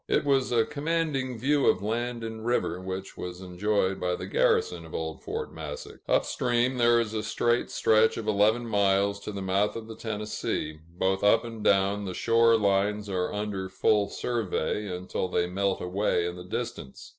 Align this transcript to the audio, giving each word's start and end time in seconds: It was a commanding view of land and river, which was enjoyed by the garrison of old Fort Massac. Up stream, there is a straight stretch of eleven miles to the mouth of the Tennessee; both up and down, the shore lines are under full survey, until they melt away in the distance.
It 0.07 0.25
was 0.25 0.51
a 0.51 0.65
commanding 0.65 1.37
view 1.37 1.67
of 1.67 1.83
land 1.83 2.23
and 2.23 2.43
river, 2.43 2.81
which 2.81 3.15
was 3.17 3.39
enjoyed 3.39 3.99
by 3.99 4.15
the 4.15 4.25
garrison 4.25 4.83
of 4.83 4.95
old 4.95 5.21
Fort 5.21 5.53
Massac. 5.53 5.99
Up 6.09 6.25
stream, 6.25 6.77
there 6.79 6.99
is 6.99 7.13
a 7.13 7.21
straight 7.21 7.69
stretch 7.69 8.17
of 8.17 8.27
eleven 8.27 8.65
miles 8.67 9.19
to 9.19 9.31
the 9.31 9.43
mouth 9.43 9.75
of 9.75 9.85
the 9.87 9.95
Tennessee; 9.95 10.79
both 10.97 11.23
up 11.23 11.43
and 11.45 11.63
down, 11.63 12.05
the 12.05 12.15
shore 12.15 12.57
lines 12.57 13.09
are 13.09 13.31
under 13.31 13.69
full 13.69 14.09
survey, 14.09 14.87
until 14.87 15.27
they 15.27 15.45
melt 15.45 15.79
away 15.79 16.25
in 16.25 16.35
the 16.35 16.45
distance. 16.45 17.09